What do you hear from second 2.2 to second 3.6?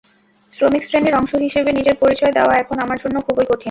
দেওয়া এখন আমার জন্য খুবই কঠিন।